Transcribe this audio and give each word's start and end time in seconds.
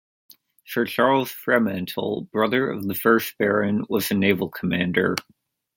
Sir 0.65 0.85
Charles 0.87 1.31
Fremantle, 1.31 2.21
brother 2.31 2.71
of 2.71 2.87
the 2.87 2.95
first 2.95 3.37
Baron, 3.37 3.85
was 3.87 4.09
a 4.09 4.15
naval 4.15 4.49
commander. 4.49 5.15